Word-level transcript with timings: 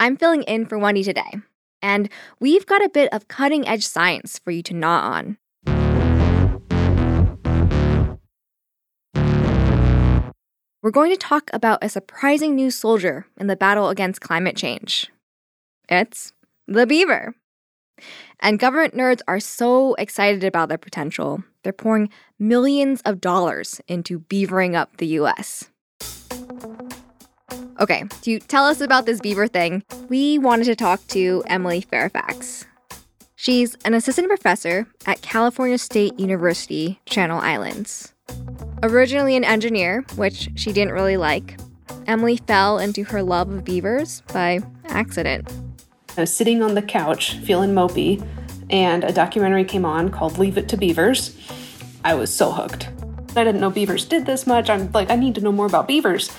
I'm 0.00 0.16
filling 0.16 0.44
in 0.44 0.64
for 0.64 0.78
Wendy 0.78 1.04
today, 1.04 1.30
and 1.82 2.08
we've 2.40 2.64
got 2.64 2.82
a 2.82 2.88
bit 2.88 3.12
of 3.12 3.28
cutting 3.28 3.68
edge 3.68 3.86
science 3.86 4.38
for 4.38 4.50
you 4.50 4.62
to 4.62 4.72
gnaw 4.72 4.98
on. 4.98 5.36
We're 10.82 10.90
going 10.90 11.10
to 11.10 11.18
talk 11.18 11.50
about 11.52 11.84
a 11.84 11.90
surprising 11.90 12.54
new 12.54 12.70
soldier 12.70 13.26
in 13.36 13.48
the 13.48 13.56
battle 13.56 13.90
against 13.90 14.22
climate 14.22 14.56
change. 14.56 15.10
It's 15.86 16.32
the 16.66 16.86
beaver. 16.86 17.34
And 18.40 18.58
government 18.58 18.94
nerds 18.94 19.20
are 19.28 19.38
so 19.38 19.92
excited 19.96 20.44
about 20.44 20.70
their 20.70 20.78
potential, 20.78 21.44
they're 21.62 21.74
pouring 21.74 22.08
millions 22.38 23.02
of 23.02 23.20
dollars 23.20 23.82
into 23.86 24.20
beavering 24.20 24.74
up 24.74 24.96
the 24.96 25.08
US. 25.08 25.68
Okay, 27.80 28.04
to 28.22 28.38
tell 28.40 28.66
us 28.66 28.82
about 28.82 29.06
this 29.06 29.20
beaver 29.20 29.46
thing, 29.46 29.82
we 30.10 30.38
wanted 30.38 30.64
to 30.64 30.76
talk 30.76 31.06
to 31.08 31.42
Emily 31.46 31.80
Fairfax. 31.80 32.66
She's 33.36 33.74
an 33.86 33.94
assistant 33.94 34.28
professor 34.28 34.86
at 35.06 35.22
California 35.22 35.78
State 35.78 36.20
University, 36.20 37.00
Channel 37.06 37.40
Islands. 37.40 38.12
Originally 38.82 39.34
an 39.34 39.44
engineer, 39.44 40.04
which 40.16 40.50
she 40.56 40.74
didn't 40.74 40.92
really 40.92 41.16
like, 41.16 41.58
Emily 42.06 42.36
fell 42.36 42.78
into 42.78 43.02
her 43.04 43.22
love 43.22 43.50
of 43.50 43.64
beavers 43.64 44.20
by 44.30 44.60
accident. 44.90 45.50
I 46.18 46.22
was 46.22 46.36
sitting 46.36 46.62
on 46.62 46.74
the 46.74 46.82
couch 46.82 47.36
feeling 47.38 47.70
mopey, 47.70 48.22
and 48.68 49.04
a 49.04 49.12
documentary 49.12 49.64
came 49.64 49.86
on 49.86 50.10
called 50.10 50.36
Leave 50.36 50.58
It 50.58 50.68
to 50.68 50.76
Beavers. 50.76 51.34
I 52.04 52.12
was 52.12 52.30
so 52.30 52.52
hooked. 52.52 52.90
I 53.34 53.44
didn't 53.44 53.62
know 53.62 53.70
beavers 53.70 54.04
did 54.04 54.26
this 54.26 54.46
much. 54.46 54.68
I'm 54.68 54.92
like, 54.92 55.10
I 55.10 55.16
need 55.16 55.34
to 55.36 55.40
know 55.40 55.52
more 55.52 55.66
about 55.66 55.88
beavers. 55.88 56.30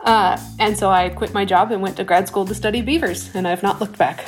Uh, 0.00 0.38
and 0.58 0.78
so 0.78 0.90
I 0.90 1.08
quit 1.08 1.34
my 1.34 1.44
job 1.44 1.72
and 1.72 1.82
went 1.82 1.96
to 1.96 2.04
grad 2.04 2.28
school 2.28 2.46
to 2.46 2.54
study 2.54 2.82
beavers, 2.82 3.34
and 3.34 3.46
I've 3.46 3.62
not 3.62 3.80
looked 3.80 3.98
back. 3.98 4.24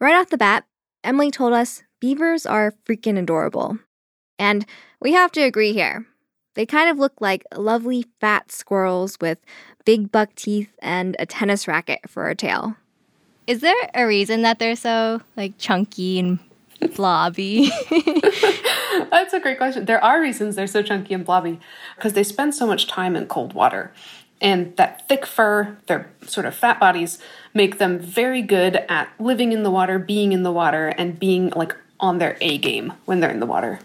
Right 0.00 0.14
off 0.14 0.30
the 0.30 0.38
bat, 0.38 0.64
Emily 1.02 1.30
told 1.30 1.52
us 1.52 1.82
beavers 2.00 2.46
are 2.46 2.74
freaking 2.86 3.18
adorable. 3.18 3.78
And 4.38 4.64
we 5.00 5.12
have 5.12 5.32
to 5.32 5.40
agree 5.40 5.72
here. 5.72 6.06
They 6.54 6.66
kind 6.66 6.90
of 6.90 6.98
look 6.98 7.20
like 7.20 7.44
lovely 7.56 8.06
fat 8.20 8.52
squirrels 8.52 9.18
with 9.20 9.38
big 9.84 10.10
buck 10.12 10.34
teeth 10.34 10.70
and 10.80 11.16
a 11.18 11.26
tennis 11.26 11.66
racket 11.66 12.00
for 12.08 12.28
a 12.28 12.34
tail. 12.34 12.76
Is 13.46 13.60
there 13.60 13.76
a 13.94 14.06
reason 14.06 14.42
that 14.42 14.58
they're 14.58 14.76
so 14.76 15.22
like 15.36 15.56
chunky 15.58 16.18
and 16.18 16.38
blobby? 16.86 17.70
That's 19.10 19.32
a 19.32 19.40
great 19.40 19.58
question. 19.58 19.84
There 19.84 20.02
are 20.02 20.20
reasons 20.20 20.56
they're 20.56 20.66
so 20.66 20.82
chunky 20.82 21.14
and 21.14 21.24
blobby 21.24 21.60
because 21.96 22.12
they 22.12 22.22
spend 22.22 22.54
so 22.54 22.66
much 22.66 22.86
time 22.86 23.16
in 23.16 23.26
cold 23.26 23.52
water. 23.52 23.92
And 24.40 24.76
that 24.76 25.08
thick 25.08 25.26
fur, 25.26 25.76
their 25.86 26.10
sort 26.22 26.46
of 26.46 26.54
fat 26.54 26.78
bodies, 26.78 27.18
make 27.54 27.78
them 27.78 27.98
very 27.98 28.40
good 28.42 28.76
at 28.88 29.08
living 29.18 29.52
in 29.52 29.64
the 29.64 29.70
water, 29.70 29.98
being 29.98 30.32
in 30.32 30.44
the 30.44 30.52
water, 30.52 30.88
and 30.88 31.18
being 31.18 31.50
like 31.56 31.76
on 31.98 32.18
their 32.18 32.36
A 32.40 32.58
game 32.58 32.92
when 33.04 33.20
they're 33.20 33.30
in 33.30 33.40
the 33.40 33.46
water. 33.46 33.80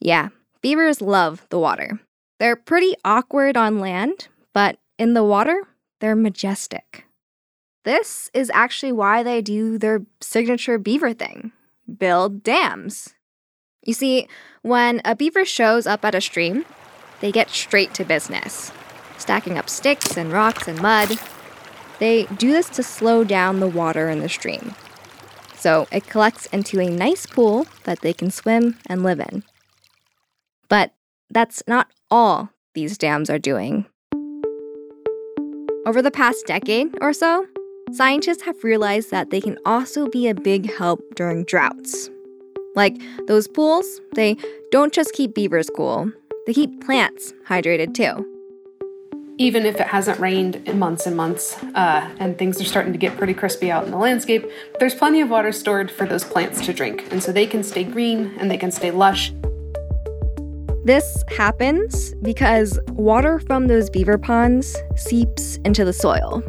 Yeah, 0.00 0.30
beavers 0.62 1.00
love 1.00 1.46
the 1.50 1.58
water. 1.58 2.00
They're 2.38 2.56
pretty 2.56 2.94
awkward 3.04 3.56
on 3.56 3.78
land, 3.78 4.28
but 4.52 4.78
in 4.98 5.14
the 5.14 5.24
water, 5.24 5.62
they're 6.00 6.16
majestic. 6.16 7.06
This 7.84 8.30
is 8.34 8.50
actually 8.52 8.92
why 8.92 9.22
they 9.22 9.40
do 9.40 9.78
their 9.78 10.02
signature 10.20 10.76
beaver 10.76 11.12
thing 11.12 11.52
build 11.98 12.42
dams. 12.42 13.14
You 13.82 13.94
see, 13.94 14.28
when 14.62 15.00
a 15.04 15.14
beaver 15.14 15.44
shows 15.44 15.86
up 15.86 16.04
at 16.04 16.14
a 16.14 16.20
stream, 16.20 16.64
they 17.20 17.32
get 17.32 17.50
straight 17.50 17.94
to 17.94 18.04
business, 18.04 18.72
stacking 19.16 19.58
up 19.58 19.70
sticks 19.70 20.16
and 20.16 20.32
rocks 20.32 20.68
and 20.68 20.80
mud. 20.80 21.18
They 21.98 22.24
do 22.24 22.50
this 22.50 22.68
to 22.70 22.82
slow 22.82 23.24
down 23.24 23.60
the 23.60 23.68
water 23.68 24.10
in 24.10 24.20
the 24.20 24.28
stream. 24.28 24.74
So 25.54 25.86
it 25.90 26.06
collects 26.06 26.46
into 26.46 26.80
a 26.80 26.90
nice 26.90 27.26
pool 27.26 27.66
that 27.84 28.00
they 28.00 28.12
can 28.12 28.30
swim 28.30 28.78
and 28.86 29.02
live 29.02 29.20
in. 29.20 29.42
But 30.68 30.92
that's 31.30 31.62
not 31.66 31.88
all 32.10 32.50
these 32.74 32.98
dams 32.98 33.30
are 33.30 33.38
doing. 33.38 33.86
Over 35.86 36.02
the 36.02 36.10
past 36.10 36.46
decade 36.46 36.96
or 37.00 37.12
so, 37.12 37.46
scientists 37.92 38.42
have 38.42 38.64
realized 38.64 39.10
that 39.10 39.30
they 39.30 39.40
can 39.40 39.56
also 39.64 40.08
be 40.08 40.28
a 40.28 40.34
big 40.34 40.72
help 40.74 41.00
during 41.14 41.44
droughts. 41.44 42.10
Like 42.74 42.96
those 43.26 43.46
pools, 43.46 44.00
they 44.14 44.36
don't 44.70 44.92
just 44.92 45.12
keep 45.12 45.34
beavers 45.34 45.70
cool, 45.74 46.10
they 46.46 46.52
keep 46.52 46.84
plants 46.84 47.32
hydrated 47.48 47.94
too. 47.94 48.32
Even 49.38 49.66
if 49.66 49.80
it 49.80 49.86
hasn't 49.86 50.18
rained 50.18 50.56
in 50.66 50.78
months 50.78 51.06
and 51.06 51.16
months, 51.16 51.62
uh, 51.74 52.10
and 52.18 52.38
things 52.38 52.60
are 52.60 52.64
starting 52.64 52.92
to 52.92 52.98
get 52.98 53.16
pretty 53.18 53.34
crispy 53.34 53.70
out 53.70 53.84
in 53.84 53.90
the 53.90 53.98
landscape, 53.98 54.46
there's 54.80 54.94
plenty 54.94 55.20
of 55.20 55.28
water 55.28 55.52
stored 55.52 55.90
for 55.90 56.06
those 56.06 56.24
plants 56.24 56.64
to 56.64 56.72
drink, 56.72 57.06
and 57.12 57.22
so 57.22 57.32
they 57.32 57.46
can 57.46 57.62
stay 57.62 57.84
green 57.84 58.34
and 58.38 58.50
they 58.50 58.56
can 58.56 58.72
stay 58.72 58.90
lush. 58.90 59.32
This 60.84 61.22
happens 61.36 62.14
because 62.22 62.78
water 62.90 63.40
from 63.40 63.66
those 63.66 63.90
beaver 63.90 64.18
ponds 64.18 64.76
seeps 64.96 65.56
into 65.64 65.84
the 65.84 65.92
soil. 65.92 66.42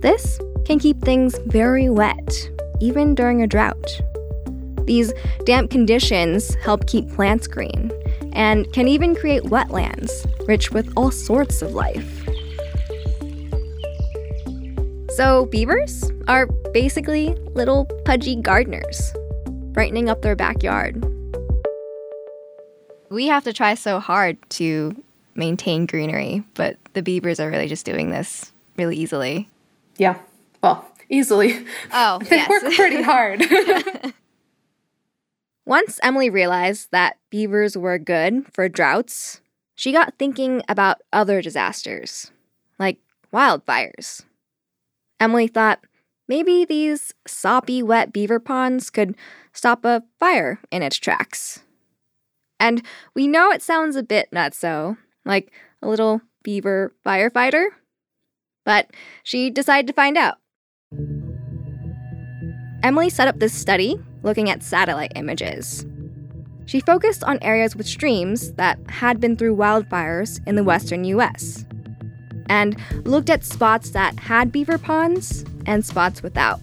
This 0.00 0.40
can 0.64 0.78
keep 0.78 1.00
things 1.02 1.38
very 1.46 1.88
wet, 1.88 2.50
even 2.80 3.14
during 3.14 3.42
a 3.42 3.46
drought. 3.46 4.00
These 4.84 5.12
damp 5.44 5.70
conditions 5.70 6.54
help 6.56 6.86
keep 6.86 7.08
plants 7.10 7.46
green 7.46 7.90
and 8.32 8.72
can 8.72 8.88
even 8.88 9.14
create 9.14 9.44
wetlands 9.44 10.10
rich 10.46 10.70
with 10.70 10.92
all 10.96 11.10
sorts 11.10 11.62
of 11.62 11.72
life. 11.72 12.16
So, 15.10 15.46
beavers 15.46 16.10
are 16.28 16.46
basically 16.72 17.34
little 17.54 17.84
pudgy 18.04 18.36
gardeners, 18.36 19.12
brightening 19.72 20.08
up 20.08 20.22
their 20.22 20.36
backyard 20.36 21.04
we 23.10 23.26
have 23.26 23.44
to 23.44 23.52
try 23.52 23.74
so 23.74 24.00
hard 24.00 24.38
to 24.50 24.96
maintain 25.34 25.84
greenery, 25.84 26.44
but 26.54 26.76
the 26.94 27.02
beavers 27.02 27.40
are 27.40 27.50
really 27.50 27.68
just 27.68 27.84
doing 27.84 28.10
this 28.10 28.52
really 28.76 28.96
easily. 28.96 29.48
Yeah. 29.98 30.16
Well, 30.62 30.86
easily. 31.08 31.64
Oh, 31.92 32.18
they 32.28 32.36
yes. 32.36 32.48
work 32.48 32.72
pretty 32.74 33.02
hard. 33.02 33.42
Once 35.66 36.00
Emily 36.02 36.30
realized 36.30 36.88
that 36.90 37.18
beavers 37.30 37.76
were 37.76 37.98
good 37.98 38.46
for 38.52 38.68
droughts, 38.68 39.40
she 39.74 39.92
got 39.92 40.14
thinking 40.18 40.62
about 40.68 41.00
other 41.12 41.40
disasters, 41.40 42.30
like 42.78 42.98
wildfires. 43.32 44.24
Emily 45.20 45.46
thought 45.46 45.80
maybe 46.26 46.64
these 46.64 47.14
soppy, 47.26 47.82
wet 47.82 48.12
beaver 48.12 48.40
ponds 48.40 48.90
could 48.90 49.14
stop 49.52 49.84
a 49.84 50.02
fire 50.18 50.60
in 50.70 50.82
its 50.82 50.96
tracks. 50.96 51.60
And 52.58 52.84
we 53.14 53.26
know 53.26 53.50
it 53.50 53.62
sounds 53.62 53.96
a 53.96 54.02
bit 54.02 54.30
nutso, 54.32 54.98
like 55.24 55.52
a 55.80 55.88
little 55.88 56.20
beaver 56.42 56.92
firefighter. 57.06 57.66
But 58.64 58.90
she 59.22 59.50
decided 59.50 59.86
to 59.86 59.92
find 59.92 60.18
out. 60.18 60.39
Emily 62.82 63.10
set 63.10 63.28
up 63.28 63.38
this 63.38 63.52
study 63.52 64.00
looking 64.22 64.48
at 64.48 64.62
satellite 64.62 65.12
images. 65.16 65.86
She 66.66 66.80
focused 66.80 67.24
on 67.24 67.38
areas 67.42 67.74
with 67.74 67.86
streams 67.86 68.52
that 68.52 68.78
had 68.88 69.20
been 69.20 69.36
through 69.36 69.56
wildfires 69.56 70.40
in 70.46 70.54
the 70.54 70.64
western 70.64 71.04
US 71.04 71.64
and 72.48 72.76
looked 73.04 73.30
at 73.30 73.44
spots 73.44 73.90
that 73.90 74.18
had 74.18 74.52
beaver 74.52 74.78
ponds 74.78 75.44
and 75.66 75.84
spots 75.84 76.22
without. 76.22 76.60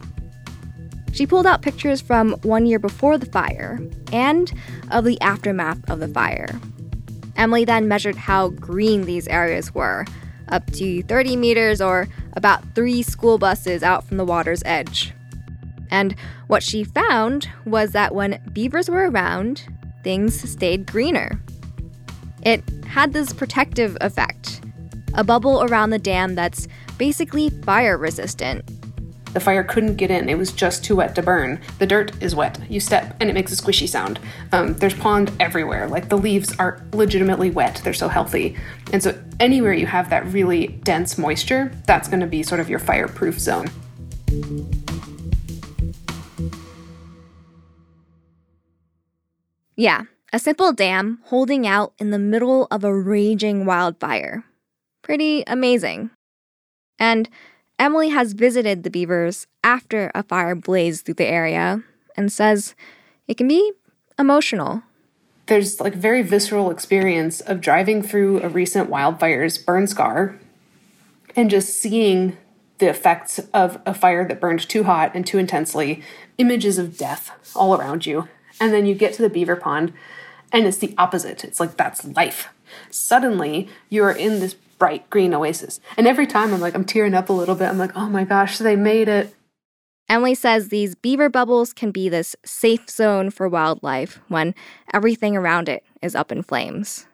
She 1.11 1.25
pulled 1.25 1.47
out 1.47 1.61
pictures 1.61 2.01
from 2.01 2.33
one 2.43 2.65
year 2.65 2.79
before 2.79 3.17
the 3.17 3.25
fire 3.25 3.79
and 4.11 4.51
of 4.91 5.03
the 5.03 5.19
aftermath 5.21 5.89
of 5.89 5.99
the 5.99 6.07
fire. 6.07 6.59
Emily 7.35 7.65
then 7.65 7.87
measured 7.87 8.15
how 8.15 8.49
green 8.49 9.03
these 9.03 9.27
areas 9.27 9.73
were, 9.73 10.05
up 10.49 10.69
to 10.71 11.03
30 11.03 11.35
meters 11.35 11.81
or 11.81 12.07
about 12.33 12.63
three 12.75 13.03
school 13.03 13.37
buses 13.37 13.83
out 13.83 14.03
from 14.07 14.17
the 14.17 14.25
water's 14.25 14.63
edge. 14.65 15.13
And 15.89 16.15
what 16.47 16.63
she 16.63 16.83
found 16.83 17.49
was 17.65 17.91
that 17.91 18.13
when 18.13 18.41
beavers 18.53 18.89
were 18.89 19.09
around, 19.09 19.63
things 20.03 20.49
stayed 20.49 20.85
greener. 20.87 21.41
It 22.43 22.63
had 22.85 23.13
this 23.13 23.33
protective 23.33 23.97
effect 24.01 24.61
a 25.13 25.23
bubble 25.23 25.63
around 25.63 25.89
the 25.89 25.97
dam 25.99 26.35
that's 26.35 26.67
basically 26.97 27.49
fire 27.49 27.97
resistant. 27.97 28.63
The 29.33 29.39
fire 29.39 29.63
couldn't 29.63 29.95
get 29.95 30.09
in. 30.09 30.29
It 30.29 30.37
was 30.37 30.51
just 30.51 30.83
too 30.83 30.95
wet 30.95 31.15
to 31.15 31.21
burn. 31.21 31.59
The 31.79 31.85
dirt 31.85 32.11
is 32.21 32.35
wet. 32.35 32.59
You 32.69 32.79
step 32.79 33.15
and 33.19 33.29
it 33.29 33.33
makes 33.33 33.51
a 33.51 33.61
squishy 33.61 33.87
sound. 33.87 34.19
Um, 34.51 34.73
there's 34.75 34.93
pond 34.93 35.31
everywhere. 35.39 35.87
Like 35.87 36.09
the 36.09 36.17
leaves 36.17 36.55
are 36.57 36.81
legitimately 36.93 37.49
wet. 37.51 37.81
They're 37.83 37.93
so 37.93 38.07
healthy. 38.07 38.55
And 38.93 39.01
so 39.01 39.19
anywhere 39.39 39.73
you 39.73 39.85
have 39.87 40.09
that 40.09 40.25
really 40.27 40.67
dense 40.67 41.17
moisture, 41.17 41.71
that's 41.85 42.07
going 42.07 42.21
to 42.21 42.27
be 42.27 42.43
sort 42.43 42.61
of 42.61 42.69
your 42.69 42.79
fireproof 42.79 43.39
zone. 43.39 43.69
Yeah, 49.77 50.03
a 50.33 50.39
simple 50.39 50.73
dam 50.73 51.19
holding 51.25 51.67
out 51.67 51.93
in 51.99 52.09
the 52.09 52.17
middle 52.17 52.67
of 52.71 52.83
a 52.83 52.93
raging 52.93 53.65
wildfire. 53.65 54.43
Pretty 55.03 55.43
amazing. 55.45 56.09
And 56.97 57.29
Emily 57.77 58.09
has 58.09 58.33
visited 58.33 58.81
the 58.81 58.89
beavers 58.89 59.45
after 59.63 60.11
a 60.15 60.23
fire 60.23 60.55
blazed 60.55 61.05
through 61.05 61.13
the 61.13 61.27
area 61.27 61.83
and 62.17 62.31
says 62.31 62.73
it 63.27 63.37
can 63.37 63.47
be 63.47 63.71
emotional. 64.17 64.81
There's 65.45 65.79
like 65.79 65.93
very 65.93 66.23
visceral 66.23 66.71
experience 66.71 67.39
of 67.41 67.61
driving 67.61 68.01
through 68.01 68.41
a 68.41 68.49
recent 68.49 68.89
wildfire's 68.89 69.59
burn 69.59 69.85
scar 69.85 70.39
and 71.35 71.51
just 71.51 71.79
seeing 71.79 72.35
the 72.79 72.89
effects 72.89 73.39
of 73.53 73.79
a 73.85 73.93
fire 73.93 74.27
that 74.27 74.41
burned 74.41 74.67
too 74.67 74.83
hot 74.83 75.11
and 75.13 75.25
too 75.25 75.37
intensely, 75.37 76.01
images 76.39 76.79
of 76.79 76.97
death 76.97 77.31
all 77.55 77.75
around 77.75 78.07
you. 78.07 78.27
And 78.59 78.73
then 78.73 78.85
you 78.85 78.95
get 78.95 79.13
to 79.13 79.21
the 79.21 79.29
beaver 79.29 79.55
pond 79.55 79.93
and 80.51 80.65
it's 80.65 80.77
the 80.77 80.93
opposite. 80.97 81.43
It's 81.43 81.59
like 81.59 81.77
that's 81.77 82.05
life. 82.05 82.49
Suddenly, 82.89 83.69
you're 83.89 84.11
in 84.11 84.39
this 84.39 84.53
bright 84.53 85.09
green 85.09 85.33
oasis. 85.33 85.79
And 85.97 86.07
every 86.07 86.27
time 86.27 86.53
I'm 86.53 86.61
like, 86.61 86.75
I'm 86.75 86.85
tearing 86.85 87.13
up 87.13 87.29
a 87.29 87.33
little 87.33 87.55
bit. 87.55 87.69
I'm 87.69 87.77
like, 87.77 87.95
oh 87.95 88.09
my 88.09 88.23
gosh, 88.23 88.57
they 88.57 88.75
made 88.75 89.07
it. 89.07 89.33
Emily 90.09 90.35
says 90.35 90.69
these 90.69 90.95
beaver 90.95 91.29
bubbles 91.29 91.73
can 91.73 91.91
be 91.91 92.07
this 92.07 92.35
safe 92.45 92.89
zone 92.89 93.29
for 93.29 93.49
wildlife 93.49 94.21
when 94.29 94.55
everything 94.93 95.35
around 95.35 95.67
it 95.67 95.83
is 96.01 96.15
up 96.15 96.31
in 96.31 96.43
flames. 96.43 97.06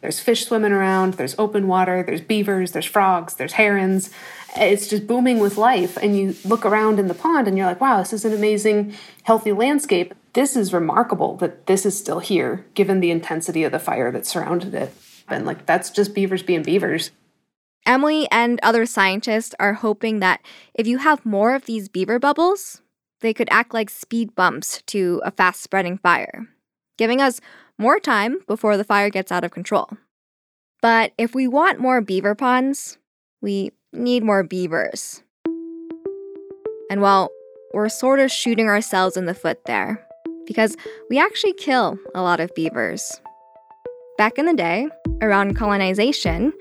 There's 0.00 0.20
fish 0.20 0.46
swimming 0.46 0.72
around, 0.72 1.14
there's 1.14 1.38
open 1.38 1.68
water, 1.68 2.02
there's 2.02 2.22
beavers, 2.22 2.72
there's 2.72 2.86
frogs, 2.86 3.34
there's 3.34 3.52
herons. 3.52 4.10
It's 4.56 4.88
just 4.88 5.06
booming 5.06 5.38
with 5.38 5.58
life. 5.58 5.98
And 5.98 6.16
you 6.16 6.34
look 6.44 6.64
around 6.64 6.98
in 6.98 7.08
the 7.08 7.14
pond 7.14 7.46
and 7.46 7.56
you're 7.56 7.66
like, 7.66 7.80
wow, 7.80 7.98
this 7.98 8.12
is 8.12 8.24
an 8.24 8.32
amazing, 8.32 8.94
healthy 9.24 9.52
landscape. 9.52 10.14
This 10.32 10.56
is 10.56 10.72
remarkable 10.72 11.36
that 11.36 11.66
this 11.66 11.84
is 11.84 11.98
still 11.98 12.20
here, 12.20 12.64
given 12.74 13.00
the 13.00 13.10
intensity 13.10 13.62
of 13.62 13.72
the 13.72 13.78
fire 13.78 14.10
that 14.10 14.26
surrounded 14.26 14.74
it. 14.74 14.94
And 15.28 15.44
like, 15.44 15.66
that's 15.66 15.90
just 15.90 16.14
beavers 16.14 16.42
being 16.42 16.62
beavers. 16.62 17.10
Emily 17.86 18.28
and 18.30 18.60
other 18.62 18.86
scientists 18.86 19.54
are 19.58 19.74
hoping 19.74 20.20
that 20.20 20.40
if 20.74 20.86
you 20.86 20.98
have 20.98 21.26
more 21.26 21.54
of 21.54 21.66
these 21.66 21.88
beaver 21.88 22.18
bubbles, 22.18 22.80
they 23.20 23.34
could 23.34 23.48
act 23.50 23.74
like 23.74 23.90
speed 23.90 24.34
bumps 24.34 24.82
to 24.86 25.20
a 25.24 25.30
fast 25.30 25.62
spreading 25.62 25.98
fire, 25.98 26.48
giving 26.96 27.20
us 27.20 27.40
more 27.80 27.98
time 27.98 28.38
before 28.46 28.76
the 28.76 28.84
fire 28.84 29.08
gets 29.08 29.32
out 29.32 29.42
of 29.42 29.50
control. 29.50 29.88
But 30.82 31.12
if 31.16 31.34
we 31.34 31.48
want 31.48 31.80
more 31.80 32.02
beaver 32.02 32.34
ponds, 32.34 32.98
we 33.40 33.72
need 33.92 34.22
more 34.22 34.42
beavers. 34.42 35.22
And 36.90 37.00
well, 37.00 37.30
we're 37.72 37.88
sort 37.88 38.20
of 38.20 38.30
shooting 38.30 38.68
ourselves 38.68 39.16
in 39.16 39.24
the 39.24 39.34
foot 39.34 39.64
there, 39.64 40.06
because 40.46 40.76
we 41.08 41.18
actually 41.18 41.54
kill 41.54 41.98
a 42.14 42.20
lot 42.20 42.38
of 42.38 42.54
beavers. 42.54 43.18
Back 44.18 44.38
in 44.38 44.44
the 44.44 44.54
day, 44.54 44.88
around 45.22 45.56
colonization, 45.56 46.52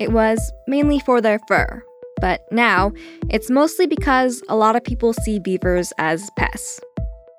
it 0.00 0.12
was 0.12 0.52
mainly 0.66 1.00
for 1.00 1.20
their 1.20 1.38
fur. 1.48 1.84
But 2.20 2.40
now, 2.50 2.92
it's 3.28 3.50
mostly 3.50 3.86
because 3.86 4.42
a 4.48 4.56
lot 4.56 4.76
of 4.76 4.84
people 4.84 5.12
see 5.12 5.38
beavers 5.38 5.92
as 5.98 6.30
pests 6.36 6.80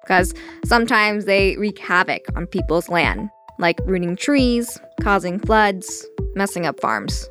because 0.03 0.33
sometimes 0.65 1.25
they 1.25 1.57
wreak 1.57 1.79
havoc 1.79 2.21
on 2.35 2.45
people's 2.47 2.89
land, 2.89 3.29
like 3.59 3.79
ruining 3.85 4.15
trees, 4.15 4.79
causing 5.01 5.39
floods, 5.39 6.05
messing 6.35 6.65
up 6.65 6.79
farms. 6.79 7.27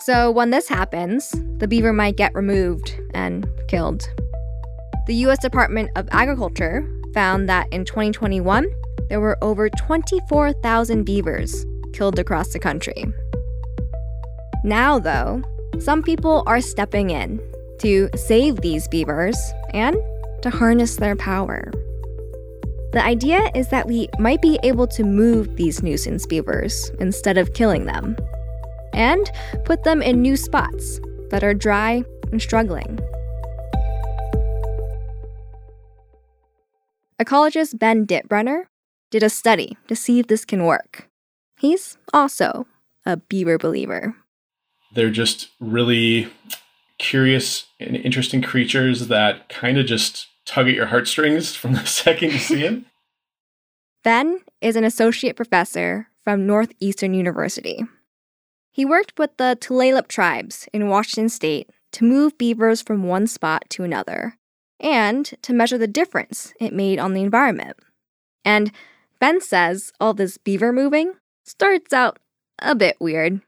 So 0.00 0.30
when 0.30 0.50
this 0.50 0.68
happens, 0.68 1.34
the 1.58 1.66
beaver 1.68 1.92
might 1.92 2.16
get 2.16 2.34
removed 2.34 2.98
and 3.14 3.48
killed. 3.68 4.08
The 5.06 5.14
US 5.26 5.38
Department 5.40 5.90
of 5.96 6.08
Agriculture 6.12 6.88
found 7.14 7.48
that 7.48 7.66
in 7.72 7.84
2021, 7.84 8.66
there 9.08 9.20
were 9.20 9.38
over 9.42 9.68
24,000 9.70 11.04
beavers 11.04 11.66
killed 11.92 12.18
across 12.18 12.52
the 12.52 12.58
country. 12.58 13.06
Now, 14.62 14.98
though, 14.98 15.42
some 15.78 16.02
people 16.02 16.42
are 16.46 16.60
stepping 16.60 17.10
in 17.10 17.40
to 17.78 18.08
save 18.14 18.60
these 18.60 18.86
beavers 18.88 19.36
and 19.72 19.96
to 20.42 20.50
harness 20.50 20.96
their 20.96 21.16
power. 21.16 21.70
The 22.92 23.04
idea 23.04 23.50
is 23.54 23.68
that 23.68 23.86
we 23.86 24.08
might 24.18 24.40
be 24.40 24.58
able 24.62 24.86
to 24.88 25.04
move 25.04 25.56
these 25.56 25.82
nuisance 25.82 26.26
beavers 26.26 26.90
instead 27.00 27.36
of 27.36 27.52
killing 27.52 27.84
them, 27.84 28.16
and 28.94 29.30
put 29.64 29.84
them 29.84 30.00
in 30.00 30.22
new 30.22 30.36
spots 30.36 31.00
that 31.30 31.44
are 31.44 31.54
dry 31.54 32.02
and 32.32 32.40
struggling. 32.40 32.98
Ecologist 37.20 37.78
Ben 37.78 38.06
Dittbrenner 38.06 38.64
did 39.10 39.22
a 39.22 39.28
study 39.28 39.76
to 39.88 39.96
see 39.96 40.18
if 40.20 40.28
this 40.28 40.44
can 40.44 40.64
work. 40.64 41.08
He's 41.58 41.98
also 42.12 42.66
a 43.04 43.16
beaver 43.16 43.58
believer. 43.58 44.14
They're 44.94 45.10
just 45.10 45.48
really 45.60 46.28
curious 46.98 47.66
and 47.80 47.96
interesting 47.96 48.42
creatures 48.42 49.08
that 49.08 49.48
kind 49.48 49.78
of 49.78 49.86
just 49.86 50.28
tug 50.44 50.68
at 50.68 50.74
your 50.74 50.86
heartstrings 50.86 51.54
from 51.54 51.72
the 51.74 51.84
second 51.86 52.32
you 52.32 52.38
see 52.38 52.62
them. 52.62 52.86
Ben 54.04 54.40
is 54.60 54.76
an 54.76 54.84
associate 54.84 55.36
professor 55.36 56.08
from 56.24 56.46
Northeastern 56.46 57.14
University. 57.14 57.84
He 58.70 58.84
worked 58.84 59.18
with 59.18 59.36
the 59.36 59.56
Tulalip 59.60 60.08
tribes 60.08 60.68
in 60.72 60.88
Washington 60.88 61.28
state 61.28 61.70
to 61.92 62.04
move 62.04 62.38
beavers 62.38 62.80
from 62.80 63.02
one 63.02 63.26
spot 63.26 63.64
to 63.70 63.82
another 63.82 64.36
and 64.80 65.26
to 65.42 65.52
measure 65.52 65.78
the 65.78 65.86
difference 65.86 66.52
it 66.60 66.72
made 66.72 66.98
on 66.98 67.12
the 67.12 67.22
environment. 67.22 67.76
And 68.44 68.70
Ben 69.20 69.40
says 69.40 69.92
all 70.00 70.14
this 70.14 70.38
beaver 70.38 70.72
moving 70.72 71.14
starts 71.44 71.92
out 71.92 72.18
a 72.60 72.74
bit 72.74 72.96
weird. 73.00 73.40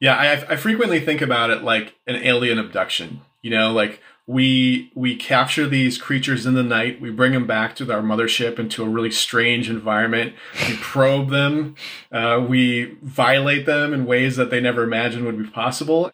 Yeah, 0.00 0.14
I, 0.14 0.52
I 0.52 0.56
frequently 0.56 1.00
think 1.00 1.22
about 1.22 1.50
it 1.50 1.62
like 1.62 1.94
an 2.06 2.16
alien 2.16 2.58
abduction. 2.58 3.22
You 3.42 3.50
know, 3.50 3.72
like 3.72 4.00
we 4.26 4.90
we 4.94 5.14
capture 5.14 5.66
these 5.68 5.98
creatures 5.98 6.46
in 6.46 6.54
the 6.54 6.62
night, 6.62 7.00
we 7.00 7.10
bring 7.10 7.32
them 7.32 7.46
back 7.46 7.76
to 7.76 7.92
our 7.92 8.02
mothership 8.02 8.58
into 8.58 8.82
a 8.82 8.88
really 8.88 9.10
strange 9.10 9.70
environment. 9.70 10.34
We 10.68 10.76
probe 10.76 11.30
them, 11.30 11.76
uh, 12.10 12.44
we 12.46 12.96
violate 13.02 13.66
them 13.66 13.94
in 13.94 14.04
ways 14.04 14.36
that 14.36 14.50
they 14.50 14.60
never 14.60 14.82
imagined 14.82 15.24
would 15.24 15.38
be 15.38 15.48
possible. 15.48 16.10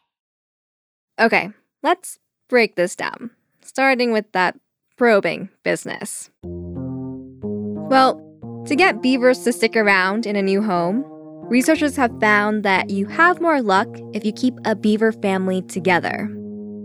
Okay, 1.19 1.51
let's 1.83 2.19
break 2.49 2.77
this 2.77 2.95
down, 2.95 3.31
starting 3.63 4.13
with 4.13 4.31
that 4.33 4.59
probing 4.97 5.49
business. 5.63 6.31
Well, 6.45 8.21
to 8.67 8.77
get 8.77 9.03
beavers 9.03 9.41
to 9.41 9.53
stick 9.53 9.75
around 9.75 10.27
in 10.27 10.37
a 10.37 10.43
new 10.43 10.63
home, 10.63 11.05
Researchers 11.51 11.97
have 11.97 12.19
found 12.21 12.63
that 12.63 12.91
you 12.91 13.07
have 13.07 13.41
more 13.41 13.61
luck 13.61 13.89
if 14.15 14.25
you 14.25 14.33
keep 14.33 14.55
a 14.65 14.75
beaver 14.75 15.13
family 15.13 15.63
together. 15.63 16.31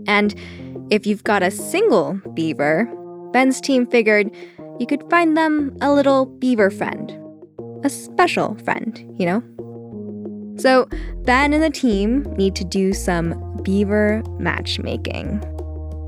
And 0.06 0.34
if 0.90 1.06
you've 1.06 1.24
got 1.24 1.42
a 1.42 1.50
single 1.50 2.20
beaver, 2.34 2.84
Ben's 3.32 3.60
team 3.60 3.86
figured 3.86 4.30
you 4.78 4.86
could 4.86 5.08
find 5.10 5.36
them 5.36 5.76
a 5.80 5.92
little 5.92 6.26
beaver 6.26 6.70
friend. 6.70 7.12
A 7.84 7.90
special 7.90 8.56
friend, 8.64 8.98
you 9.18 9.26
know? 9.26 9.42
So, 10.58 10.88
Ben 11.22 11.52
and 11.52 11.62
the 11.62 11.70
team 11.70 12.22
need 12.36 12.56
to 12.56 12.64
do 12.64 12.92
some 12.92 13.60
beaver 13.62 14.22
matchmaking, 14.38 15.38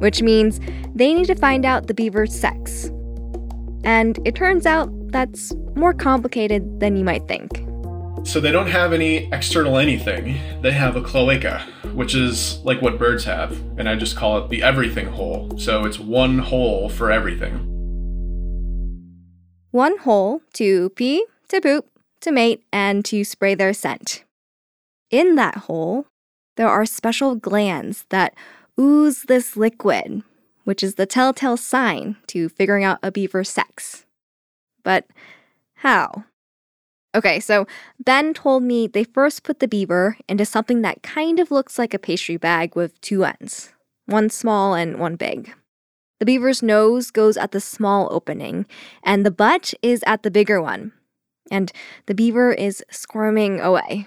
which 0.00 0.22
means 0.22 0.58
they 0.94 1.14
need 1.14 1.26
to 1.26 1.36
find 1.36 1.64
out 1.64 1.86
the 1.86 1.94
beaver's 1.94 2.34
sex. 2.34 2.90
And 3.84 4.18
it 4.26 4.34
turns 4.34 4.66
out 4.66 4.90
that's 5.12 5.52
more 5.76 5.94
complicated 5.94 6.80
than 6.80 6.96
you 6.96 7.04
might 7.04 7.28
think. 7.28 7.64
So 8.24 8.38
they 8.38 8.52
don't 8.52 8.68
have 8.68 8.92
any 8.92 9.32
external 9.32 9.76
anything. 9.78 10.38
They 10.62 10.70
have 10.70 10.94
a 10.94 11.02
cloaca, 11.02 11.66
which 11.94 12.14
is 12.14 12.58
like 12.64 12.80
what 12.80 12.98
birds 12.98 13.24
have, 13.24 13.52
and 13.78 13.88
I 13.88 13.96
just 13.96 14.16
call 14.16 14.38
it 14.38 14.48
the 14.48 14.62
everything 14.62 15.06
hole. 15.06 15.58
So 15.58 15.84
it's 15.84 15.98
one 15.98 16.38
hole 16.38 16.88
for 16.88 17.10
everything. 17.10 17.66
One 19.72 19.98
hole 19.98 20.42
to 20.54 20.90
pee, 20.90 21.24
to 21.48 21.60
poop, 21.60 21.86
to 22.20 22.30
mate, 22.30 22.62
and 22.72 23.04
to 23.06 23.24
spray 23.24 23.54
their 23.54 23.72
scent. 23.72 24.24
In 25.10 25.34
that 25.34 25.56
hole, 25.56 26.06
there 26.56 26.68
are 26.68 26.86
special 26.86 27.34
glands 27.34 28.04
that 28.10 28.34
ooze 28.78 29.24
this 29.24 29.56
liquid, 29.56 30.22
which 30.64 30.82
is 30.82 30.94
the 30.94 31.06
telltale 31.06 31.56
sign 31.56 32.16
to 32.28 32.48
figuring 32.48 32.84
out 32.84 32.98
a 33.02 33.10
beaver's 33.10 33.48
sex. 33.48 34.04
But 34.84 35.06
how? 35.76 36.24
Okay, 37.14 37.40
so 37.40 37.66
Ben 37.98 38.32
told 38.34 38.62
me 38.62 38.86
they 38.86 39.02
first 39.02 39.42
put 39.42 39.58
the 39.58 39.66
beaver 39.66 40.16
into 40.28 40.44
something 40.44 40.82
that 40.82 41.02
kind 41.02 41.40
of 41.40 41.50
looks 41.50 41.78
like 41.78 41.92
a 41.92 41.98
pastry 41.98 42.36
bag 42.36 42.76
with 42.76 43.00
two 43.00 43.24
ends, 43.24 43.72
one 44.06 44.30
small 44.30 44.74
and 44.74 44.98
one 44.98 45.16
big. 45.16 45.52
The 46.20 46.26
beaver's 46.26 46.62
nose 46.62 47.10
goes 47.10 47.36
at 47.36 47.50
the 47.50 47.60
small 47.60 48.08
opening, 48.12 48.66
and 49.02 49.26
the 49.26 49.30
butt 49.30 49.74
is 49.82 50.04
at 50.06 50.22
the 50.22 50.30
bigger 50.30 50.62
one. 50.62 50.92
And 51.50 51.72
the 52.06 52.14
beaver 52.14 52.52
is 52.52 52.84
squirming 52.90 53.58
away. 53.58 54.06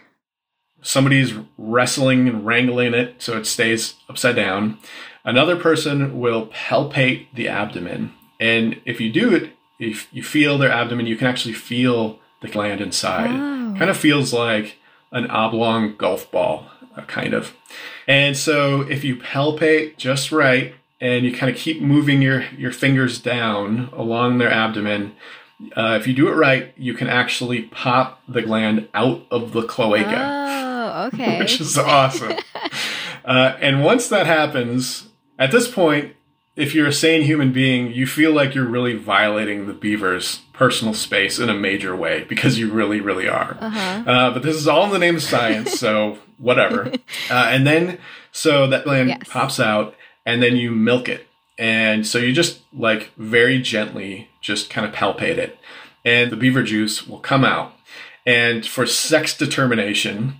Somebody's 0.81 1.33
wrestling 1.57 2.29
and 2.29 2.45
wrangling 2.45 2.93
it 2.93 3.15
so 3.17 3.38
it 3.38 3.45
stays 3.45 3.95
upside 4.07 4.36
down. 4.38 4.77
Another 5.25 5.57
person 5.57 6.19
will 6.19 6.48
palpate 6.48 7.27
the 7.33 7.50
abdomen. 7.50 8.13
And 8.39 8.79
if 8.86 9.01
you 9.01 9.12
do 9.12 9.33
it, 9.33 9.51
if 9.79 10.07
you 10.13 10.24
feel 10.24 10.57
their 10.57 10.72
abdomen, 10.72 11.07
you 11.07 11.17
can 11.17 11.27
actually 11.27 11.53
feel 11.53 12.19
the 12.43 12.47
gland 12.50 12.79
inside. 12.81 13.31
Oh. 13.31 13.75
Kind 13.77 13.89
of 13.89 13.97
feels 13.97 14.31
like 14.31 14.77
an 15.12 15.25
oblong 15.31 15.95
golf 15.95 16.29
ball, 16.29 16.67
uh, 16.95 17.01
kind 17.03 17.33
of. 17.33 17.55
And 18.07 18.38
so 18.38 18.81
if 18.81 19.03
you 19.03 19.15
palpate 19.15 19.97
just 19.97 20.31
right 20.31 20.75
and 21.01 21.25
you 21.25 21.33
kind 21.33 21.51
of 21.51 21.57
keep 21.57 21.81
moving 21.81 22.21
your, 22.21 22.43
your 22.57 22.71
fingers 22.71 23.19
down 23.19 23.89
along 23.93 24.38
their 24.38 24.51
abdomen, 24.51 25.15
uh, 25.75 25.97
if 26.00 26.05
you 26.07 26.13
do 26.13 26.27
it 26.27 26.33
right, 26.35 26.73
you 26.77 26.93
can 26.93 27.07
actually 27.07 27.63
pop 27.63 28.21
the 28.27 28.41
gland 28.41 28.88
out 28.93 29.25
of 29.31 29.53
the 29.53 29.63
cloaca, 29.63 30.13
Oh, 30.15 31.03
okay. 31.13 31.39
which 31.39 31.62
is 31.62 31.77
awesome. 31.77 32.33
uh, 33.25 33.55
and 33.59 33.83
once 33.83 34.09
that 34.09 34.25
happens, 34.27 35.07
at 35.39 35.51
this 35.51 35.69
point, 35.71 36.15
if 36.55 36.75
you're 36.75 36.88
a 36.88 36.93
sane 36.93 37.24
human 37.24 37.51
being, 37.51 37.91
you 37.91 38.05
feel 38.05 38.31
like 38.33 38.53
you're 38.53 38.67
really 38.67 38.95
violating 38.95 39.65
the 39.67 39.74
beaver's 39.74 40.41
personal 40.53 40.93
space 40.93 41.39
in 41.39 41.50
a 41.50 41.53
major 41.53 41.95
way 41.95 42.24
because 42.25 42.60
you 42.60 42.72
really, 42.72 43.01
really 43.01 43.27
are. 43.27 43.57
uh-huh. 43.60 44.03
Uh, 44.10 44.31
but 44.31 44.43
this 44.43 44.55
is 44.55 44.67
all 44.67 44.86
in 44.86 44.91
the 44.91 45.00
name 45.00 45.15
of 45.15 45.24
science, 45.24 45.79
so 45.79 46.19
whatever. 46.38 46.91
Uh, 47.29 47.48
and 47.50 47.65
then, 47.65 47.98
so 48.31 48.67
that 48.67 48.83
gland 48.83 49.10
Yes. 49.10 49.22
pops 49.29 49.60
out, 49.60 49.95
and 50.25 50.43
then 50.43 50.55
you 50.55 50.72
milk 50.72 51.10
it. 51.10 51.27
And 51.57 52.05
so 52.05 52.17
you 52.17 52.33
just 52.33 52.62
like 52.74 53.12
very 53.17 53.60
gently 53.62 54.27
just 54.41 54.69
kind 54.69 54.86
of 54.88 54.93
palpate 54.93 55.38
it, 55.38 55.57
and 56.05 56.31
the 56.31 56.36
beaver 56.36 56.63
juice 56.63 57.07
will 57.07 57.19
come 57.19 57.43
out. 57.45 57.74
And 58.25 58.65
for 58.65 58.86
sex 58.88 59.38
determination, 59.38 60.36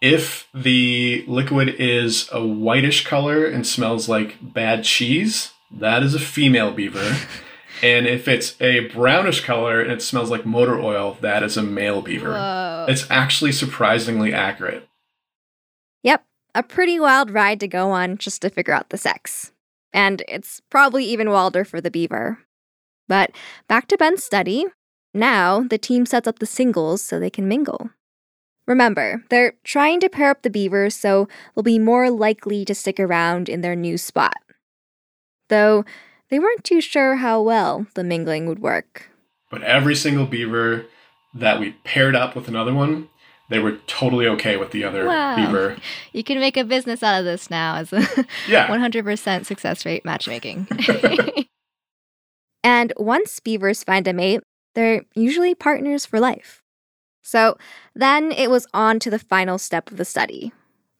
if 0.00 0.48
the 0.54 1.24
liquid 1.28 1.68
is 1.78 2.28
a 2.32 2.44
whitish 2.44 3.04
color 3.06 3.46
and 3.46 3.66
smells 3.66 4.08
like 4.08 4.36
bad 4.40 4.84
cheese, 4.84 5.52
that 5.78 6.02
is 6.02 6.14
a 6.14 6.18
female 6.18 6.72
beaver. 6.72 7.16
and 7.82 8.06
if 8.06 8.28
it's 8.28 8.60
a 8.60 8.88
brownish 8.88 9.44
color 9.44 9.80
and 9.80 9.92
it 9.92 10.02
smells 10.02 10.30
like 10.30 10.46
motor 10.46 10.80
oil, 10.80 11.18
that 11.20 11.42
is 11.42 11.56
a 11.56 11.62
male 11.62 12.02
beaver. 12.02 12.32
Whoa. 12.32 12.86
It's 12.88 13.06
actually 13.10 13.52
surprisingly 13.52 14.32
accurate. 14.32 14.88
Yep, 16.02 16.24
a 16.54 16.62
pretty 16.62 16.98
wild 17.00 17.30
ride 17.30 17.60
to 17.60 17.68
go 17.68 17.90
on 17.90 18.18
just 18.18 18.42
to 18.42 18.50
figure 18.50 18.74
out 18.74 18.90
the 18.90 18.98
sex. 18.98 19.52
And 19.92 20.22
it's 20.28 20.60
probably 20.70 21.04
even 21.04 21.30
wilder 21.30 21.64
for 21.64 21.80
the 21.80 21.90
beaver. 21.90 22.38
But 23.08 23.30
back 23.68 23.88
to 23.88 23.96
Ben's 23.96 24.24
study. 24.24 24.66
Now 25.14 25.60
the 25.60 25.78
team 25.78 26.06
sets 26.06 26.28
up 26.28 26.38
the 26.38 26.46
singles 26.46 27.02
so 27.02 27.18
they 27.18 27.30
can 27.30 27.48
mingle. 27.48 27.90
Remember, 28.66 29.22
they're 29.30 29.54
trying 29.62 30.00
to 30.00 30.08
pair 30.08 30.28
up 30.28 30.42
the 30.42 30.50
beavers 30.50 30.94
so 30.94 31.28
they'll 31.54 31.62
be 31.62 31.78
more 31.78 32.10
likely 32.10 32.64
to 32.64 32.74
stick 32.74 32.98
around 32.98 33.48
in 33.48 33.60
their 33.60 33.76
new 33.76 33.96
spot. 33.96 34.36
Though 35.48 35.84
they 36.28 36.38
weren't 36.38 36.64
too 36.64 36.80
sure 36.80 37.16
how 37.16 37.40
well 37.42 37.86
the 37.94 38.04
mingling 38.04 38.46
would 38.46 38.58
work. 38.58 39.10
But 39.50 39.62
every 39.62 39.94
single 39.94 40.26
beaver 40.26 40.86
that 41.34 41.60
we 41.60 41.72
paired 41.84 42.16
up 42.16 42.34
with 42.34 42.48
another 42.48 42.74
one, 42.74 43.08
they 43.48 43.58
were 43.58 43.78
totally 43.86 44.26
okay 44.26 44.56
with 44.56 44.72
the 44.72 44.82
other 44.84 45.06
Wow. 45.06 45.36
beaver. 45.36 45.76
You 46.12 46.24
can 46.24 46.40
make 46.40 46.56
a 46.56 46.64
business 46.64 47.02
out 47.02 47.20
of 47.20 47.24
this 47.24 47.48
now 47.50 47.76
as 47.76 47.92
a 47.92 48.04
Yeah. 48.48 48.66
100% 48.72 49.46
success 49.46 49.86
rate 49.86 50.04
matchmaking. 50.04 50.66
And 52.64 52.92
once 52.96 53.38
beavers 53.38 53.84
find 53.84 54.08
a 54.08 54.12
mate, 54.12 54.40
they're 54.74 55.04
usually 55.14 55.54
partners 55.54 56.04
for 56.04 56.18
life. 56.18 56.62
So 57.22 57.56
then 57.94 58.32
it 58.32 58.50
was 58.50 58.66
on 58.74 58.98
to 59.00 59.10
the 59.10 59.20
final 59.20 59.56
step 59.56 59.88
of 59.90 59.96
the 59.98 60.04
study 60.04 60.52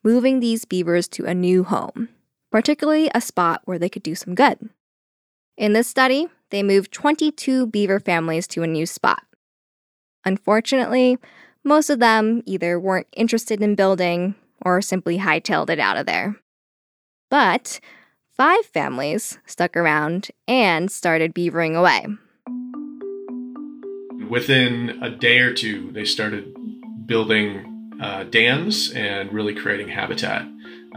moving 0.05 0.39
these 0.39 0.65
beavers 0.65 1.09
to 1.09 1.25
a 1.25 1.35
new 1.35 1.65
home, 1.65 2.09
particularly 2.51 3.11
a 3.15 3.21
spot 3.21 3.63
where 3.65 3.79
they 3.79 3.89
could 3.89 4.03
do 4.03 4.15
some 4.15 4.35
good. 4.35 4.71
In 5.57 5.73
this 5.73 5.89
study, 5.89 6.29
they 6.51 6.63
moved 6.63 6.93
22 6.93 7.67
beaver 7.67 7.99
families 7.99 8.47
to 8.49 8.63
a 8.63 8.67
new 8.67 8.87
spot. 8.87 9.25
Unfortunately, 10.25 11.19
most 11.65 11.91
of 11.91 11.99
them 11.99 12.43
either 12.47 12.79
weren't 12.79 13.09
interested 13.17 13.63
in 13.63 13.75
building 13.75 14.35
or 14.65 14.81
simply 14.83 15.19
hightailed 15.19 15.71
it 15.71 15.81
out 15.81 15.97
of 15.97 16.07
there. 16.07 16.37
But 17.31 17.81
five 18.31 18.65
families 18.67 19.39
stuck 19.47 19.77
around 19.77 20.29
and 20.47 20.91
started 20.91 21.35
beavering 21.35 21.75
away. 21.75 22.07
Within 24.29 25.03
a 25.03 25.11
day 25.11 25.39
or 25.39 25.53
two, 25.53 25.91
they 25.93 26.05
started 26.05 26.55
building 27.07 27.97
uh, 28.01 28.25
dams 28.25 28.93
and 28.93 29.33
really 29.33 29.55
creating 29.55 29.89
habitat. 29.89 30.47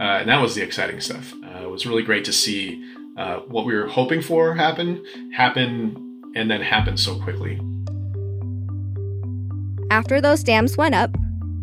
Uh, 0.00 0.18
and 0.20 0.28
that 0.30 0.40
was 0.40 0.54
the 0.54 0.62
exciting 0.62 0.98
stuff. 0.98 1.34
Uh, 1.44 1.62
it 1.62 1.70
was 1.70 1.86
really 1.86 2.02
great 2.02 2.24
to 2.24 2.32
see 2.32 2.82
uh, 3.18 3.40
what 3.40 3.66
we 3.66 3.74
were 3.74 3.86
hoping 3.86 4.22
for 4.22 4.54
happen, 4.54 5.04
happen, 5.32 6.22
and 6.34 6.50
then 6.50 6.62
happen 6.62 6.96
so 6.96 7.20
quickly. 7.20 7.60
After 9.90 10.20
those 10.20 10.42
dams 10.42 10.78
went 10.78 10.94
up, 10.94 11.14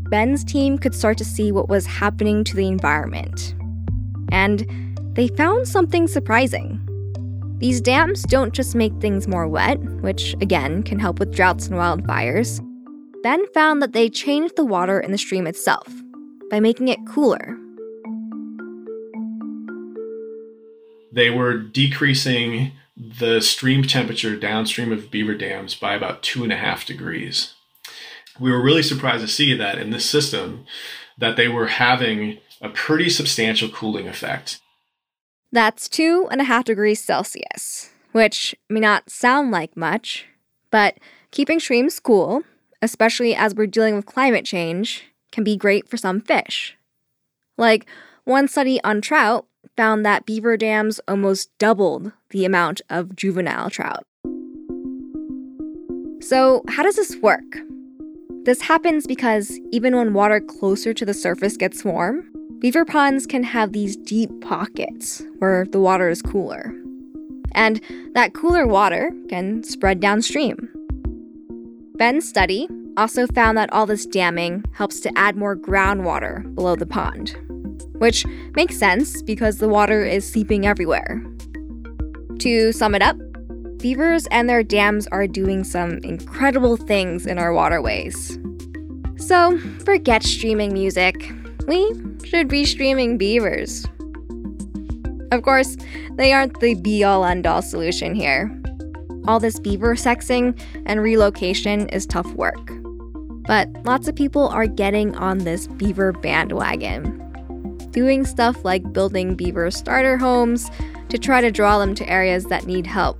Ben's 0.09 0.43
team 0.43 0.77
could 0.77 0.93
start 0.93 1.17
to 1.17 1.25
see 1.25 1.51
what 1.51 1.67
was 1.67 1.87
happening 1.87 2.43
to 2.43 2.55
the 2.55 2.67
environment. 2.67 3.55
And 4.31 4.65
they 5.13 5.29
found 5.29 5.67
something 5.67 6.07
surprising. 6.07 6.79
These 7.57 7.81
dams 7.81 8.21
don't 8.23 8.53
just 8.53 8.75
make 8.75 8.93
things 8.99 9.27
more 9.27 9.47
wet, 9.47 9.79
which 10.01 10.35
again 10.41 10.83
can 10.83 10.99
help 10.99 11.17
with 11.17 11.33
droughts 11.33 11.67
and 11.67 11.77
wildfires. 11.77 12.63
Ben 13.23 13.43
found 13.53 13.81
that 13.81 13.93
they 13.93 14.09
changed 14.09 14.55
the 14.55 14.65
water 14.65 14.99
in 14.99 15.11
the 15.11 15.17
stream 15.17 15.47
itself 15.47 15.87
by 16.51 16.59
making 16.59 16.89
it 16.89 16.99
cooler. 17.07 17.57
They 21.17 21.31
were 21.31 21.57
decreasing 21.57 22.73
the 22.95 23.41
stream 23.41 23.81
temperature 23.81 24.35
downstream 24.35 24.91
of 24.91 25.09
beaver 25.09 25.33
dams 25.33 25.73
by 25.73 25.95
about 25.95 26.21
two 26.21 26.43
and 26.43 26.53
a 26.53 26.57
half 26.57 26.85
degrees. 26.85 27.55
We 28.39 28.51
were 28.51 28.61
really 28.61 28.83
surprised 28.83 29.25
to 29.25 29.27
see 29.27 29.57
that 29.57 29.79
in 29.79 29.89
this 29.89 30.07
system 30.07 30.67
that 31.17 31.35
they 31.35 31.47
were 31.47 31.69
having 31.69 32.37
a 32.61 32.69
pretty 32.69 33.09
substantial 33.09 33.67
cooling 33.67 34.07
effect. 34.07 34.61
That's 35.51 35.89
two 35.89 36.27
and 36.29 36.39
a 36.39 36.43
half 36.43 36.65
degrees 36.65 37.03
Celsius, 37.03 37.89
which 38.11 38.53
may 38.69 38.79
not 38.79 39.09
sound 39.09 39.49
like 39.49 39.75
much, 39.75 40.27
but 40.69 40.99
keeping 41.31 41.59
streams 41.59 41.99
cool, 41.99 42.43
especially 42.83 43.33
as 43.33 43.55
we're 43.55 43.65
dealing 43.65 43.95
with 43.95 44.05
climate 44.05 44.45
change, 44.45 45.05
can 45.31 45.43
be 45.43 45.57
great 45.57 45.89
for 45.89 45.97
some 45.97 46.21
fish. 46.21 46.77
Like, 47.57 47.87
one 48.23 48.47
study 48.47 48.79
on 48.83 49.01
trout 49.01 49.47
found 49.75 50.05
that 50.05 50.25
beaver 50.25 50.57
dams 50.57 50.99
almost 51.07 51.49
doubled 51.57 52.11
the 52.29 52.45
amount 52.45 52.81
of 52.89 53.15
juvenile 53.15 53.69
trout. 53.69 54.05
So, 56.21 56.63
how 56.67 56.83
does 56.83 56.95
this 56.95 57.15
work? 57.17 57.57
This 58.43 58.61
happens 58.61 59.05
because 59.05 59.59
even 59.71 59.95
when 59.95 60.13
water 60.13 60.39
closer 60.39 60.93
to 60.93 61.05
the 61.05 61.13
surface 61.13 61.57
gets 61.57 61.83
warm, 61.83 62.29
beaver 62.59 62.85
ponds 62.85 63.25
can 63.25 63.43
have 63.43 63.73
these 63.73 63.97
deep 63.97 64.29
pockets 64.41 65.21
where 65.39 65.65
the 65.65 65.79
water 65.79 66.09
is 66.09 66.21
cooler. 66.21 66.73
And 67.53 67.81
that 68.13 68.33
cooler 68.33 68.65
water 68.65 69.11
can 69.29 69.63
spread 69.63 69.99
downstream. 69.99 70.69
Ben's 71.95 72.27
study 72.27 72.67
also 72.95 73.27
found 73.27 73.57
that 73.57 73.71
all 73.73 73.85
this 73.85 74.05
damming 74.05 74.63
helps 74.73 74.99
to 75.01 75.17
add 75.17 75.35
more 75.35 75.55
groundwater 75.55 76.53
below 76.55 76.75
the 76.75 76.85
pond, 76.85 77.35
which 77.99 78.25
makes 78.55 78.77
sense 78.77 79.21
because 79.21 79.57
the 79.57 79.67
water 79.67 80.03
is 80.03 80.29
seeping 80.29 80.65
everywhere. 80.65 81.23
To 82.39 82.71
sum 82.71 82.95
it 82.95 83.01
up, 83.01 83.17
beavers 83.77 84.27
and 84.27 84.49
their 84.49 84.63
dams 84.63 85.07
are 85.07 85.27
doing 85.27 85.63
some 85.63 85.99
incredible 85.99 86.77
things 86.77 87.25
in 87.25 87.37
our 87.37 87.53
waterways. 87.53 88.37
So, 89.17 89.57
forget 89.83 90.23
streaming 90.23 90.73
music. 90.73 91.31
We 91.67 91.93
should 92.23 92.47
be 92.47 92.65
streaming 92.65 93.17
beavers. 93.17 93.85
Of 95.31 95.41
course, 95.41 95.75
they 96.13 96.31
aren't 96.31 96.59
the 96.59 96.75
be 96.75 97.03
all 97.03 97.25
end 97.25 97.45
all 97.45 97.61
solution 97.61 98.15
here. 98.15 98.51
All 99.27 99.39
this 99.39 99.59
beaver 99.59 99.95
sexing 99.95 100.57
and 100.85 101.01
relocation 101.01 101.89
is 101.89 102.05
tough 102.05 102.31
work. 102.33 102.71
But 103.47 103.69
lots 103.83 104.07
of 104.07 104.15
people 104.15 104.47
are 104.47 104.67
getting 104.67 105.15
on 105.15 105.39
this 105.39 105.67
beaver 105.67 106.13
bandwagon, 106.13 107.26
doing 107.91 108.25
stuff 108.25 108.63
like 108.63 108.93
building 108.93 109.35
beaver 109.35 109.71
starter 109.71 110.17
homes 110.17 110.69
to 111.09 111.17
try 111.17 111.41
to 111.41 111.51
draw 111.51 111.79
them 111.79 111.95
to 111.95 112.09
areas 112.09 112.45
that 112.45 112.65
need 112.65 112.85
help. 112.85 113.19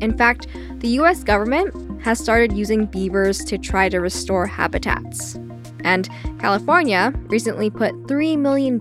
In 0.00 0.16
fact, 0.16 0.46
the 0.78 0.88
US 1.00 1.22
government 1.22 2.02
has 2.02 2.18
started 2.18 2.52
using 2.52 2.86
beavers 2.86 3.38
to 3.44 3.56
try 3.56 3.88
to 3.88 3.98
restore 3.98 4.46
habitats. 4.46 5.38
And 5.84 6.08
California 6.38 7.12
recently 7.28 7.70
put 7.70 7.92
$3 8.06 8.38
million 8.38 8.78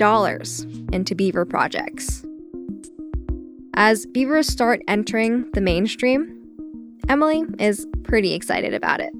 into 0.93 1.15
beaver 1.15 1.45
projects. 1.45 2.25
As 3.75 4.05
beavers 4.07 4.47
start 4.47 4.81
entering 4.87 5.49
the 5.53 5.61
mainstream, 5.61 6.37
Emily 7.07 7.43
is 7.59 7.87
pretty 8.03 8.33
excited 8.33 8.73
about 8.73 8.99
it. 8.99 9.13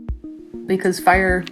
Because 0.68 1.00
fire 1.00 1.46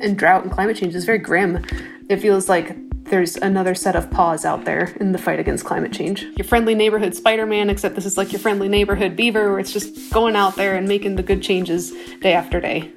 and 0.00 0.18
drought 0.18 0.42
and 0.42 0.52
climate 0.52 0.76
change 0.76 0.94
is 0.94 1.04
very 1.04 1.18
grim. 1.18 1.64
It 2.08 2.18
feels 2.18 2.48
like 2.48 2.76
there's 3.14 3.36
another 3.36 3.76
set 3.76 3.94
of 3.94 4.10
paws 4.10 4.44
out 4.44 4.64
there 4.64 4.92
in 4.98 5.12
the 5.12 5.18
fight 5.18 5.38
against 5.38 5.64
climate 5.64 5.92
change. 5.92 6.24
Your 6.36 6.44
friendly 6.44 6.74
neighborhood 6.74 7.14
Spider 7.14 7.46
Man, 7.46 7.70
except 7.70 7.94
this 7.94 8.06
is 8.06 8.16
like 8.16 8.32
your 8.32 8.40
friendly 8.40 8.68
neighborhood 8.68 9.14
beaver, 9.14 9.50
where 9.50 9.60
it's 9.60 9.72
just 9.72 10.12
going 10.12 10.34
out 10.34 10.56
there 10.56 10.74
and 10.74 10.88
making 10.88 11.14
the 11.14 11.22
good 11.22 11.40
changes 11.40 11.92
day 12.18 12.32
after 12.32 12.60
day. 12.60 12.90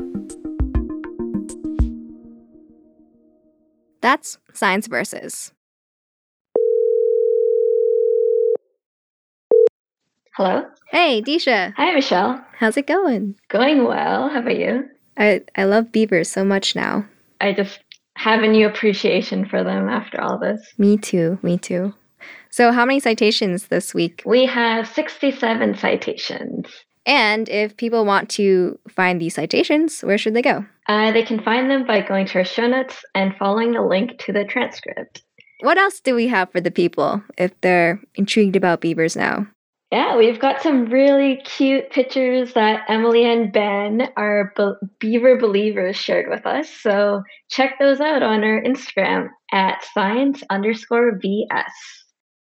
That's 4.02 4.40
Science 4.54 4.88
Versus. 4.88 5.52
Hello. 10.34 10.66
Hey, 10.90 11.22
Disha. 11.22 11.76
Hi, 11.76 11.94
Michelle. 11.94 12.44
How's 12.54 12.76
it 12.76 12.88
going? 12.88 13.36
Going 13.50 13.84
well. 13.84 14.30
How 14.30 14.40
about 14.40 14.58
you? 14.58 14.90
I, 15.16 15.44
I 15.56 15.66
love 15.66 15.92
beavers 15.92 16.28
so 16.28 16.44
much 16.44 16.76
now. 16.76 17.06
I 17.40 17.54
just 17.54 17.82
have 18.28 18.44
a 18.44 18.48
new 18.48 18.68
appreciation 18.68 19.46
for 19.46 19.64
them 19.64 19.88
after 19.90 20.20
all 20.22 20.38
this. 20.38 20.62
Me 20.78 20.98
too. 20.98 21.40
Me 21.42 21.58
too. 21.58 21.94
So, 22.50 22.72
how 22.72 22.86
many 22.86 23.00
citations 23.00 23.68
this 23.68 23.94
week? 23.94 24.24
We 24.26 24.46
have 24.46 24.88
67 24.88 25.78
citations. 25.78 26.68
And 27.06 27.48
if 27.48 27.78
people 27.78 28.04
want 28.04 28.30
to 28.32 28.78
find 28.90 29.22
these 29.22 29.36
citations, 29.36 30.02
where 30.02 30.18
should 30.18 30.34
they 30.34 30.42
go? 30.42 30.66
Uh, 30.88 31.12
they 31.12 31.24
can 31.24 31.42
find 31.42 31.70
them 31.70 31.86
by 31.86 32.02
going 32.02 32.26
to 32.28 32.40
our 32.40 32.46
show 32.46 32.68
notes 32.68 33.04
and 33.16 33.34
following 33.38 33.72
the 33.72 33.82
link 33.82 34.20
to 34.20 34.34
the 34.34 34.44
transcript. 34.44 35.22
What 35.62 35.78
else 35.78 36.02
do 36.02 36.14
we 36.14 36.28
have 36.28 36.52
for 36.52 36.60
the 36.60 36.70
people 36.70 37.24
if 37.38 37.60
they're 37.62 38.02
intrigued 38.16 38.56
about 38.56 38.82
beavers 38.82 39.16
now? 39.16 39.48
Yeah, 39.92 40.18
we've 40.18 40.40
got 40.40 40.62
some 40.62 40.86
really 40.86 41.38
cute 41.46 41.90
pictures 41.92 42.54
that 42.54 42.82
Emily 42.90 43.24
and 43.24 43.54
Ben, 43.54 44.10
our 44.18 44.52
Be- 44.58 44.88
Beaver 45.00 45.38
Believers, 45.38 45.96
shared 45.96 46.30
with 46.30 46.46
us. 46.46 46.70
So 46.70 47.24
check 47.50 47.80
those 47.80 48.02
out 48.02 48.22
on 48.22 48.44
our 48.44 48.62
Instagram 48.62 49.30
at 49.54 49.82
science 49.94 50.44
underscore 50.50 51.18
VS. 51.22 51.72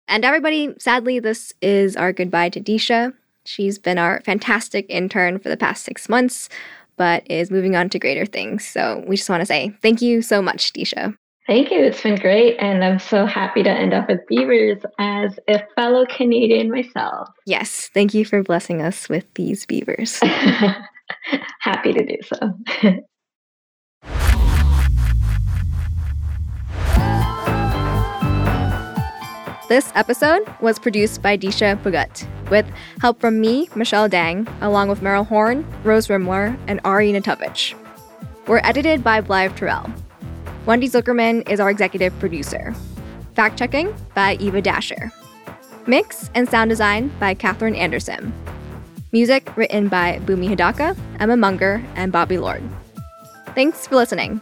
And 0.07 0.25
everybody, 0.25 0.73
sadly, 0.79 1.19
this 1.19 1.53
is 1.61 1.97
our 1.97 2.13
goodbye 2.13 2.51
to 2.51 2.61
Disha. 2.61 3.13
She's 3.45 3.77
been 3.77 3.99
our 3.99 4.21
fantastic 4.21 4.87
intern 4.89 5.41
for 5.41 5.49
the 5.49 5.57
past 5.57 5.85
six 5.85 6.09
months, 6.09 6.49
but 6.97 7.29
is 7.29 7.51
moving 7.51 7.75
on 7.75 7.89
to 7.89 7.99
greater 7.99 8.27
things. 8.27 8.65
So 8.65 9.03
we 9.09 9.17
just 9.17 9.29
want 9.29 9.41
to 9.41 9.47
say 9.47 9.75
thank 9.83 10.01
you 10.01 10.23
so 10.23 10.43
much, 10.43 10.73
Disha. 10.73 11.17
Thank 11.47 11.71
you. 11.71 11.79
It's 11.79 12.03
been 12.03 12.17
great. 12.17 12.57
And 12.59 12.85
I'm 12.85 12.99
so 12.99 13.27
happy 13.27 13.63
to 13.63 13.71
end 13.71 13.93
up 13.93 14.09
with 14.09 14.21
beavers 14.29 14.81
as 14.99 15.39
a 15.49 15.61
fellow 15.75 16.07
Canadian 16.07 16.71
myself. 16.71 17.29
Yes. 17.47 17.91
Thank 17.93 18.15
you 18.15 18.25
for 18.25 18.43
blessing 18.43 18.81
us 18.81 19.09
with 19.09 19.27
these 19.35 19.67
beavers. 19.67 20.21
happy 21.61 21.93
to 21.93 22.05
do 22.05 22.17
so. 22.25 22.93
This 29.69 29.91
episode 29.95 30.47
was 30.61 30.79
produced 30.79 31.23
by 31.23 31.39
Disha 31.39 31.83
Bhagat, 31.83 32.29
with 32.51 32.67
help 33.01 33.19
from 33.23 33.41
me, 33.41 33.71
Michelle 33.75 34.07
Dang, 34.07 34.47
along 34.61 34.91
with 34.91 35.01
Meryl 35.01 35.27
Horn, 35.27 35.65
Rose 35.83 36.09
Rimler, 36.09 36.59
and 36.67 36.79
Ari 36.85 37.11
Natovich. 37.13 37.73
We're 38.47 38.61
edited 38.65 39.03
by 39.03 39.23
Blythe 39.23 39.57
Terrell. 39.57 39.91
Wendy 40.65 40.89
Zuckerman 40.89 41.49
is 41.51 41.59
our 41.59 41.71
executive 41.71 42.17
producer. 42.21 42.73
Fact 43.35 43.59
checking 43.59 43.93
by 44.15 44.37
Eva 44.37 44.63
Dasher. 44.63 45.11
Mix 45.89 46.31
and 46.37 46.49
sound 46.49 46.69
design 46.69 47.11
by 47.19 47.35
Katherine 47.35 47.75
Anderson. 47.75 48.33
Music 49.11 49.57
written 49.57 49.89
by 49.89 50.21
Bumi 50.21 50.49
Hidaka, 50.55 50.97
Emma 51.19 51.37
Munger, 51.37 51.85
and 51.97 52.13
Bobby 52.13 52.39
Lord. 52.39 52.63
Thanks 53.57 53.89
for 53.89 53.97
listening. 53.97 54.41